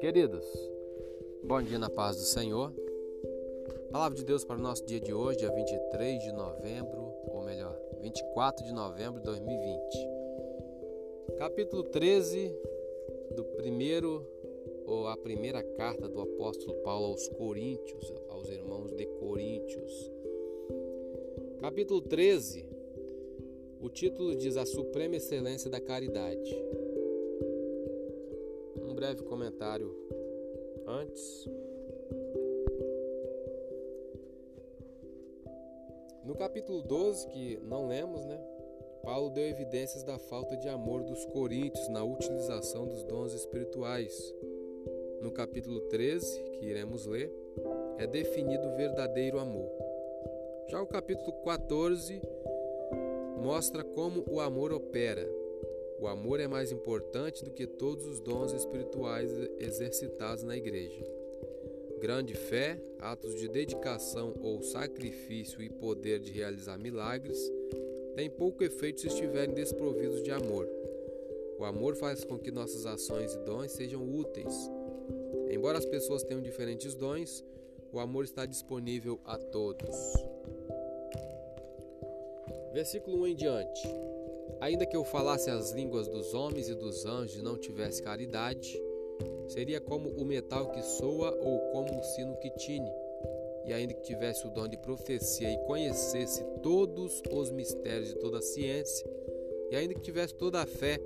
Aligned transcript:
Queridos, 0.00 0.44
bom 1.42 1.62
dia 1.62 1.78
na 1.78 1.88
paz 1.88 2.16
do 2.16 2.24
Senhor. 2.24 2.70
Palavra 3.90 4.18
de 4.18 4.24
Deus 4.24 4.44
para 4.44 4.58
o 4.58 4.60
nosso 4.60 4.84
dia 4.84 5.00
de 5.00 5.14
hoje, 5.14 5.38
dia 5.38 5.50
23 5.50 6.22
de 6.22 6.32
novembro, 6.32 7.10
ou 7.28 7.42
melhor, 7.42 7.74
24 8.02 8.66
de 8.66 8.74
novembro 8.74 9.20
de 9.20 9.24
2020. 9.24 10.08
Capítulo 11.38 11.84
13 11.84 12.54
do 13.34 13.44
primeiro 13.56 14.26
ou 14.84 15.06
a 15.08 15.16
primeira 15.16 15.62
carta 15.62 16.06
do 16.06 16.20
apóstolo 16.20 16.74
Paulo 16.82 17.06
aos 17.06 17.28
Coríntios, 17.28 18.12
aos 18.28 18.50
irmãos 18.50 18.92
de 18.92 19.06
Coríntios. 19.06 20.12
Capítulo 21.62 22.02
13. 22.02 22.73
O 23.84 23.90
título 23.90 24.34
diz 24.34 24.56
a 24.56 24.64
suprema 24.64 25.16
excelência 25.16 25.68
da 25.68 25.78
caridade. 25.78 26.56
Um 28.78 28.94
breve 28.94 29.22
comentário 29.24 29.94
antes. 30.86 31.46
No 36.24 36.34
capítulo 36.34 36.80
12, 36.80 37.26
que 37.28 37.58
não 37.62 37.86
lemos, 37.86 38.24
né? 38.24 38.40
Paulo 39.02 39.28
deu 39.28 39.46
evidências 39.46 40.02
da 40.02 40.18
falta 40.18 40.56
de 40.56 40.66
amor 40.66 41.02
dos 41.02 41.26
coríntios 41.26 41.86
na 41.90 42.02
utilização 42.02 42.86
dos 42.86 43.04
dons 43.04 43.34
espirituais. 43.34 44.34
No 45.20 45.30
capítulo 45.30 45.80
13, 45.90 46.42
que 46.58 46.64
iremos 46.64 47.04
ler, 47.04 47.30
é 47.98 48.06
definido 48.06 48.66
o 48.66 48.76
verdadeiro 48.76 49.38
amor. 49.38 49.70
Já 50.70 50.80
o 50.80 50.86
capítulo 50.86 51.34
14 51.44 52.22
mostra 53.44 53.84
como 53.84 54.24
o 54.26 54.40
amor 54.40 54.72
opera. 54.72 55.30
O 56.00 56.08
amor 56.08 56.40
é 56.40 56.48
mais 56.48 56.72
importante 56.72 57.44
do 57.44 57.50
que 57.50 57.66
todos 57.66 58.06
os 58.06 58.18
dons 58.18 58.54
espirituais 58.54 59.30
exercitados 59.58 60.42
na 60.42 60.56
igreja. 60.56 61.04
Grande 62.00 62.32
fé, 62.32 62.80
atos 62.98 63.34
de 63.34 63.46
dedicação 63.46 64.34
ou 64.40 64.62
sacrifício 64.62 65.60
e 65.60 65.68
poder 65.68 66.20
de 66.20 66.32
realizar 66.32 66.78
milagres 66.78 67.38
têm 68.16 68.30
pouco 68.30 68.64
efeito 68.64 69.02
se 69.02 69.08
estiverem 69.08 69.54
desprovidos 69.54 70.22
de 70.22 70.30
amor. 70.30 70.66
O 71.58 71.64
amor 71.64 71.96
faz 71.96 72.24
com 72.24 72.38
que 72.38 72.50
nossas 72.50 72.86
ações 72.86 73.34
e 73.34 73.38
dons 73.40 73.72
sejam 73.72 74.02
úteis. 74.10 74.70
Embora 75.50 75.76
as 75.76 75.84
pessoas 75.84 76.22
tenham 76.22 76.40
diferentes 76.40 76.94
dons, 76.94 77.44
o 77.92 78.00
amor 78.00 78.24
está 78.24 78.46
disponível 78.46 79.20
a 79.22 79.36
todos. 79.36 80.33
Versículo 82.74 83.22
1 83.22 83.26
em 83.28 83.34
diante. 83.34 83.88
Ainda 84.60 84.84
que 84.84 84.96
eu 84.96 85.04
falasse 85.04 85.48
as 85.48 85.70
línguas 85.70 86.08
dos 86.08 86.34
homens 86.34 86.68
e 86.68 86.74
dos 86.74 87.06
anjos 87.06 87.38
e 87.38 87.42
não 87.42 87.56
tivesse 87.56 88.02
caridade, 88.02 88.78
Seria 89.48 89.80
como 89.80 90.08
o 90.10 90.24
metal 90.24 90.70
que 90.70 90.82
soa 90.82 91.30
ou 91.42 91.58
como 91.70 91.98
o 91.98 92.02
sino 92.02 92.36
que 92.36 92.50
tine. 92.50 92.90
E 93.66 93.72
ainda 93.72 93.94
que 93.94 94.02
tivesse 94.02 94.46
o 94.46 94.50
dom 94.50 94.68
de 94.68 94.76
profecia 94.76 95.50
e 95.50 95.58
conhecesse 95.66 96.44
todos 96.62 97.22
os 97.30 97.50
mistérios 97.50 98.08
de 98.08 98.16
toda 98.16 98.38
a 98.38 98.42
ciência, 98.42 99.08
e 99.70 99.76
ainda 99.76 99.94
que 99.94 100.00
tivesse 100.00 100.34
toda 100.34 100.60
a 100.60 100.66
fé, 100.66 100.98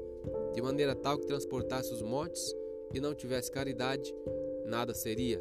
de 0.53 0.61
maneira 0.61 0.95
tal 0.95 1.19
que 1.19 1.27
transportasse 1.27 1.93
os 1.93 2.03
montes, 2.03 2.55
e 2.93 3.01
não 3.01 3.15
tivesse 3.15 3.51
caridade, 3.51 4.15
nada 4.65 4.95
seria. 4.95 5.41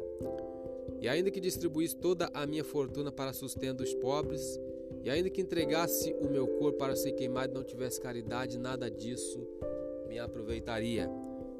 E 1.00 1.08
ainda 1.08 1.30
que 1.30 1.40
distribuísse 1.40 1.96
toda 1.96 2.28
a 2.32 2.46
minha 2.46 2.64
fortuna 2.64 3.10
para 3.10 3.32
sustento 3.32 3.78
dos 3.78 3.94
pobres, 3.94 4.60
e 5.02 5.10
ainda 5.10 5.30
que 5.30 5.40
entregasse 5.40 6.14
o 6.20 6.28
meu 6.28 6.46
corpo 6.46 6.78
para 6.78 6.96
ser 6.96 7.12
queimado 7.12 7.52
e 7.52 7.54
não 7.54 7.64
tivesse 7.64 8.00
caridade, 8.00 8.58
nada 8.58 8.90
disso 8.90 9.46
me 10.08 10.18
aproveitaria 10.18 11.10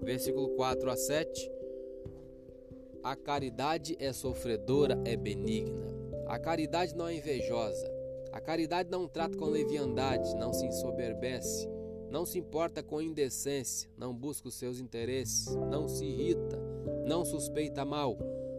versículo 0.03 0.50
4 0.50 0.91
a 0.91 0.97
7. 0.97 1.50
A 3.03 3.16
caridade 3.16 3.97
é 3.98 4.12
sofredora, 4.12 5.00
é 5.04 5.16
benigna. 5.16 5.87
A 6.27 6.38
caridade 6.38 6.94
não 6.94 7.09
é 7.09 7.15
invejosa. 7.15 7.91
A 8.32 8.41
caridade 8.41 8.91
não 8.91 9.09
trata 9.09 9.37
com 9.37 9.47
leviandade, 9.47 10.34
não 10.37 10.53
se 10.53 10.66
ensoberbece, 10.66 11.69
não 12.10 12.27
se 12.27 12.38
importa 12.38 12.82
com 12.82 13.00
indecência, 13.00 13.91
não 13.97 14.15
busca 14.15 14.48
os 14.48 14.54
seus 14.54 14.78
interesses, 14.78 15.54
não 15.54 15.88
se 15.88 16.04
irrita, 16.04 16.59
não 17.06 17.25
suspeita 17.25 17.84
mal, 17.84 18.19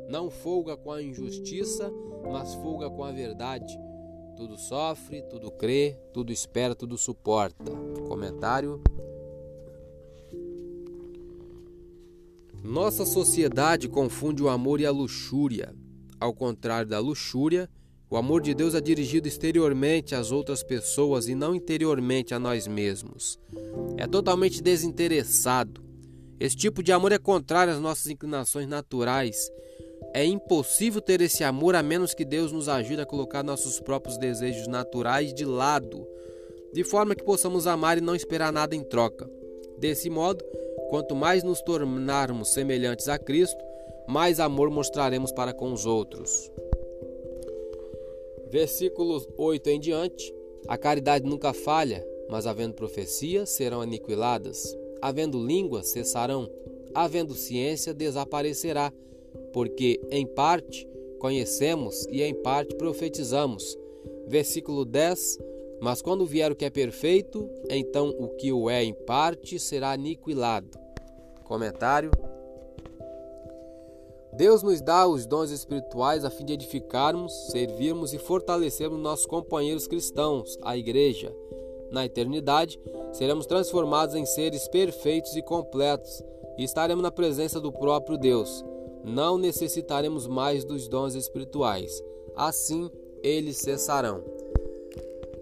não 0.10 0.32
folga 0.32 0.76
com 0.76 0.92
a 0.92 1.02
injustiça, 1.02 1.92
mas 2.32 2.56
folga 2.56 2.90
com 2.90 3.04
a 3.04 3.12
verdade. 3.12 3.80
Tudo 4.40 4.58
sofre, 4.58 5.22
tudo 5.24 5.52
crê, 5.52 5.98
tudo 6.14 6.32
espera, 6.32 6.74
tudo 6.74 6.98
suporta. 6.98 7.74
Comentário 8.08 8.82
Nossa 12.64 13.06
sociedade 13.06 13.90
confunde 13.90 14.42
o 14.42 14.48
amor 14.48 14.80
e 14.80 14.86
a 14.86 14.92
luxúria. 14.92 15.76
Ao 16.18 16.34
contrário 16.34 16.90
da 16.90 17.00
luxúria, 17.00 17.70
o 18.10 18.16
amor 18.16 18.42
de 18.42 18.54
Deus 18.54 18.74
é 18.76 18.80
dirigido 18.80 19.28
exteriormente 19.28 20.16
às 20.16 20.32
outras 20.32 20.64
pessoas 20.64 21.28
e 21.28 21.36
não 21.36 21.54
interiormente 21.54 22.34
a 22.34 22.40
nós 22.40 22.66
mesmos. 22.66 23.38
É 23.98 24.08
totalmente 24.08 24.64
desinteressado. 24.64 25.84
Esse 26.40 26.56
tipo 26.56 26.82
de 26.82 26.94
amor 26.94 27.12
é 27.12 27.18
contrário 27.18 27.74
às 27.74 27.80
nossas 27.82 28.08
inclinações 28.08 28.70
naturais. 28.70 29.52
É 30.14 30.26
impossível 30.26 31.02
ter 31.02 31.22
esse 31.22 31.44
amor 31.44 31.76
a 31.76 31.84
menos 31.84 32.14
que 32.14 32.26
Deus 32.26 32.52
nos 32.52 32.68
ajude 32.68 33.02
a 33.02 33.06
colocar 33.06 33.44
nossos 33.44 33.80
próprios 33.80 34.18
desejos 34.18 34.68
naturais 34.68 35.34
de 35.34 35.46
lado, 35.46 36.08
de 36.74 36.84
forma 36.84 37.16
que 37.16 37.24
possamos 37.24 37.68
amar 37.68 37.98
e 37.98 38.02
não 38.02 38.16
esperar 38.16 38.52
nada 38.52 38.76
em 38.76 38.84
troca. 38.84 39.30
Desse 39.78 40.10
modo, 40.10 40.44
Quanto 40.90 41.16
mais 41.16 41.44
nos 41.44 41.62
tornarmos 41.62 42.52
semelhantes 42.52 43.08
a 43.08 43.20
Cristo, 43.20 43.64
mais 44.08 44.40
amor 44.40 44.72
mostraremos 44.72 45.32
para 45.32 45.54
com 45.54 45.72
os 45.72 45.86
outros. 45.86 46.52
Versículos 48.50 49.28
8 49.38 49.70
em 49.70 49.80
diante: 49.80 50.34
A 50.68 50.80
caridade 50.80 51.30
nunca 51.30 51.54
falha, 51.54 52.04
mas 52.28 52.48
havendo 52.48 52.74
profecia, 52.74 53.46
serão 53.46 53.82
aniquiladas, 53.82 54.76
havendo 55.00 55.38
língua, 55.38 55.84
cessarão, 55.84 56.50
havendo 56.96 57.36
ciência, 57.36 57.94
desaparecerá, 57.94 58.92
porque 59.52 60.00
em 60.12 60.26
parte 60.26 60.88
conhecemos 61.20 62.06
e 62.10 62.22
em 62.22 62.34
parte 62.34 62.76
profetizamos. 62.76 63.78
Versículo 64.28 64.86
10: 64.86 65.40
mas 65.80 66.02
quando 66.02 66.26
vier 66.26 66.52
o 66.52 66.56
que 66.56 66.66
é 66.66 66.70
perfeito, 66.70 67.50
então 67.70 68.10
o 68.10 68.30
que 68.30 68.52
o 68.52 68.70
é 68.70 68.84
em 68.84 68.94
parte 68.94 69.58
será 69.58 69.92
aniquilado. 69.92 70.78
Comentário: 71.46 72.12
Deus 74.34 74.62
nos 74.62 74.82
dá 74.82 75.08
os 75.08 75.26
dons 75.26 75.52
espirituais 75.52 76.26
a 76.26 76.30
fim 76.30 76.46
de 76.46 76.54
edificarmos, 76.54 77.34
servirmos 77.52 78.14
e 78.14 78.18
fortalecermos 78.18 79.00
nossos 79.00 79.26
companheiros 79.26 79.88
cristãos, 79.88 80.58
a 80.62 80.78
igreja. 80.78 81.34
Na 81.92 82.06
eternidade, 82.06 82.80
seremos 83.14 83.46
transformados 83.46 84.16
em 84.16 84.26
seres 84.26 84.68
perfeitos 84.68 85.36
e 85.36 85.42
completos 85.42 86.24
e 86.58 86.64
estaremos 86.64 87.02
na 87.02 87.10
presença 87.10 87.60
do 87.60 87.72
próprio 87.72 88.18
Deus. 88.18 88.64
Não 89.04 89.38
necessitaremos 89.38 90.28
mais 90.28 90.64
dos 90.64 90.88
dons 90.88 91.16
espirituais. 91.16 92.04
Assim, 92.36 92.90
eles 93.24 93.58
cessarão. 93.58 94.24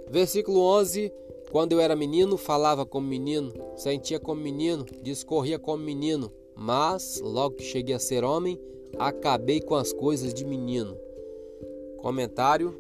Versículo 0.10 0.60
11: 0.60 1.12
Quando 1.52 1.74
eu 1.74 1.80
era 1.80 1.96
menino, 1.96 2.38
falava 2.38 2.86
como 2.86 3.08
menino, 3.08 3.54
sentia 3.76 4.20
como 4.20 4.42
menino, 4.42 4.86
discorria 5.02 5.60
como 5.60 5.84
menino, 5.84 6.32
mas 6.56 7.20
logo 7.22 7.56
que 7.56 7.64
cheguei 7.64 7.96
a 7.96 8.00
ser 8.00 8.24
homem, 8.24 8.60
acabei 8.98 9.62
com 9.62 9.76
as 9.76 9.92
coisas 9.92 10.34
de 10.34 10.46
menino. 10.46 10.98
Comentário: 11.98 12.80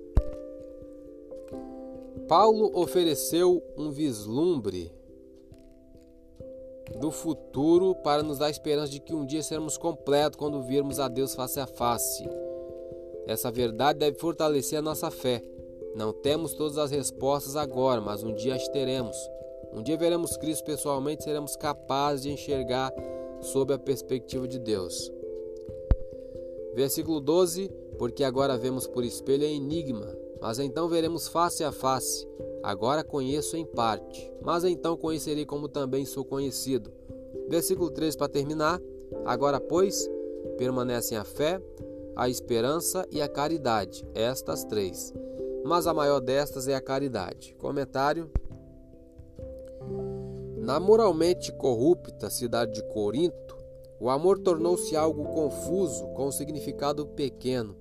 Paulo 2.27 2.71
ofereceu 2.73 3.63
um 3.77 3.89
vislumbre 3.89 4.91
do 6.95 7.11
futuro 7.11 7.95
para 7.95 8.23
nos 8.23 8.37
dar 8.37 8.49
esperança 8.49 8.91
de 8.91 8.99
que 8.99 9.13
um 9.13 9.25
dia 9.25 9.43
seremos 9.43 9.77
completos 9.77 10.37
quando 10.37 10.61
virmos 10.61 10.99
a 10.99 11.07
Deus 11.07 11.35
face 11.35 11.59
a 11.59 11.67
face. 11.67 12.27
Essa 13.27 13.51
verdade 13.51 13.99
deve 13.99 14.17
fortalecer 14.17 14.79
a 14.79 14.81
nossa 14.81 15.11
fé 15.11 15.41
não 15.97 16.13
temos 16.13 16.53
todas 16.53 16.77
as 16.77 16.91
respostas 16.91 17.55
agora, 17.55 17.99
mas 17.99 18.21
um 18.21 18.31
dia 18.31 18.53
as 18.53 18.67
teremos. 18.67 19.17
Um 19.73 19.81
dia 19.81 19.97
veremos 19.97 20.37
Cristo 20.37 20.63
pessoalmente 20.63 21.21
e 21.21 21.23
seremos 21.23 21.55
capazes 21.55 22.21
de 22.21 22.31
enxergar 22.31 22.93
sob 23.41 23.73
a 23.73 23.79
perspectiva 23.79 24.47
de 24.47 24.59
Deus. 24.59 25.11
Versículo 26.77 27.19
12: 27.19 27.71
Porque 27.97 28.23
agora 28.23 28.55
vemos 28.55 28.85
por 28.85 29.03
espelho 29.03 29.43
é 29.43 29.51
enigma, 29.51 30.15
mas 30.39 30.59
então 30.59 30.87
veremos 30.87 31.27
face 31.27 31.63
a 31.63 31.71
face. 31.71 32.27
Agora 32.61 33.03
conheço 33.03 33.57
em 33.57 33.65
parte, 33.65 34.31
mas 34.43 34.63
então 34.63 34.95
conhecerei 34.95 35.45
como 35.45 35.67
também 35.67 36.05
sou 36.05 36.23
conhecido. 36.23 36.93
Versículo 37.49 37.89
13 37.89 38.15
para 38.15 38.29
terminar. 38.29 38.79
Agora, 39.25 39.59
pois, 39.59 40.07
permanecem 40.57 41.17
a 41.17 41.23
fé, 41.23 41.59
a 42.15 42.29
esperança 42.29 43.07
e 43.09 43.21
a 43.21 43.27
caridade, 43.27 44.05
estas 44.13 44.63
três 44.65 45.11
mas 45.67 45.85
a 45.85 45.93
maior 45.93 46.21
destas 46.21 46.67
é 46.67 46.75
a 46.75 46.81
caridade. 46.81 47.53
Comentário: 47.59 48.31
Na 50.55 50.79
moralmente 50.79 51.51
corrupta 51.51 52.29
cidade 52.29 52.73
de 52.73 52.83
Corinto, 52.83 53.56
o 53.99 54.09
amor 54.09 54.39
tornou-se 54.39 54.95
algo 54.95 55.25
confuso 55.25 56.05
com 56.09 56.27
um 56.27 56.31
significado 56.31 57.05
pequeno. 57.05 57.75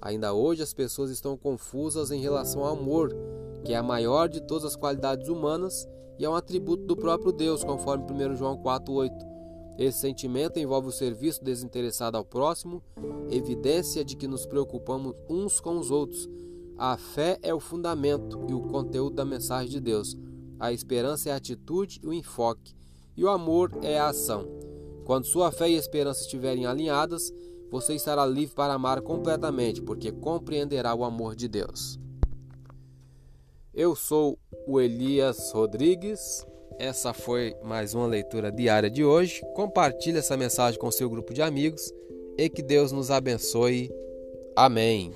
Ainda 0.00 0.34
hoje 0.34 0.62
as 0.62 0.74
pessoas 0.74 1.10
estão 1.10 1.36
confusas 1.36 2.10
em 2.10 2.20
relação 2.20 2.64
ao 2.64 2.72
amor, 2.72 3.14
que 3.64 3.72
é 3.72 3.76
a 3.76 3.82
maior 3.82 4.28
de 4.28 4.40
todas 4.40 4.64
as 4.64 4.76
qualidades 4.76 5.28
humanas 5.28 5.88
e 6.18 6.24
é 6.24 6.28
um 6.28 6.34
atributo 6.34 6.84
do 6.84 6.96
próprio 6.96 7.32
Deus, 7.32 7.62
conforme 7.62 8.04
1 8.04 8.34
João 8.34 8.56
4,8. 8.56 9.12
Esse 9.78 10.00
sentimento 10.00 10.58
envolve 10.58 10.88
o 10.88 10.92
serviço 10.92 11.42
desinteressado 11.42 12.16
ao 12.16 12.24
próximo, 12.24 12.82
evidência 13.30 14.04
de 14.04 14.16
que 14.16 14.26
nos 14.26 14.44
preocupamos 14.44 15.14
uns 15.28 15.60
com 15.60 15.78
os 15.78 15.90
outros. 15.90 16.28
A 16.76 16.96
fé 16.96 17.38
é 17.42 17.54
o 17.54 17.60
fundamento 17.60 18.44
e 18.48 18.52
o 18.52 18.62
conteúdo 18.62 19.14
da 19.14 19.24
mensagem 19.24 19.70
de 19.70 19.80
Deus. 19.80 20.16
A 20.58 20.72
esperança 20.72 21.30
é 21.30 21.32
a 21.32 21.36
atitude 21.36 22.00
e 22.02 22.06
o 22.06 22.12
enfoque, 22.12 22.74
e 23.16 23.24
o 23.24 23.28
amor 23.28 23.72
é 23.82 23.98
a 23.98 24.08
ação. 24.08 24.71
Quando 25.04 25.26
sua 25.26 25.50
fé 25.50 25.68
e 25.68 25.76
esperança 25.76 26.20
estiverem 26.20 26.66
alinhadas, 26.66 27.32
você 27.70 27.94
estará 27.94 28.26
livre 28.26 28.54
para 28.54 28.74
amar 28.74 29.00
completamente, 29.00 29.80
porque 29.80 30.12
compreenderá 30.12 30.94
o 30.94 31.04
amor 31.04 31.34
de 31.34 31.48
Deus. 31.48 31.98
Eu 33.74 33.96
sou 33.96 34.38
o 34.66 34.80
Elias 34.80 35.50
Rodrigues. 35.52 36.46
Essa 36.78 37.14
foi 37.14 37.54
mais 37.62 37.94
uma 37.94 38.06
leitura 38.06 38.52
diária 38.52 38.90
de 38.90 39.04
hoje. 39.04 39.40
Compartilhe 39.54 40.18
essa 40.18 40.36
mensagem 40.36 40.78
com 40.78 40.90
seu 40.90 41.08
grupo 41.08 41.32
de 41.32 41.40
amigos 41.40 41.92
e 42.36 42.48
que 42.50 42.62
Deus 42.62 42.92
nos 42.92 43.10
abençoe. 43.10 43.90
Amém. 44.54 45.14